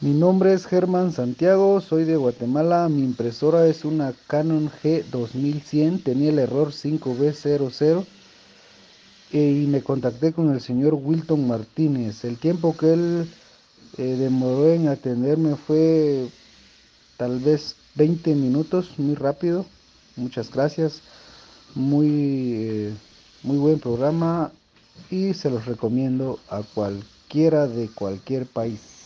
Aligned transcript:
Mi 0.00 0.12
nombre 0.12 0.52
es 0.52 0.64
Germán 0.64 1.12
Santiago, 1.12 1.80
soy 1.80 2.04
de 2.04 2.16
Guatemala. 2.16 2.88
Mi 2.88 3.02
impresora 3.02 3.66
es 3.66 3.84
una 3.84 4.14
Canon 4.28 4.70
G2100, 4.70 6.04
tenía 6.04 6.30
el 6.30 6.38
error 6.38 6.68
5B00 6.68 8.06
eh, 9.32 9.60
y 9.64 9.66
me 9.66 9.82
contacté 9.82 10.32
con 10.32 10.54
el 10.54 10.60
señor 10.60 10.94
Wilton 10.94 11.48
Martínez. 11.48 12.22
El 12.22 12.38
tiempo 12.38 12.76
que 12.76 12.92
él 12.92 13.28
eh, 13.96 14.02
demoró 14.04 14.68
en 14.68 14.86
atenderme 14.86 15.56
fue 15.56 16.28
tal 17.16 17.40
vez 17.40 17.74
20 17.96 18.36
minutos, 18.36 18.92
muy 18.98 19.16
rápido. 19.16 19.66
Muchas 20.14 20.48
gracias, 20.52 21.00
muy, 21.74 22.54
eh, 22.54 22.94
muy 23.42 23.56
buen 23.56 23.80
programa 23.80 24.52
y 25.10 25.34
se 25.34 25.50
los 25.50 25.66
recomiendo 25.66 26.38
a 26.48 26.62
cualquiera 26.62 27.66
de 27.66 27.88
cualquier 27.88 28.46
país. 28.46 28.97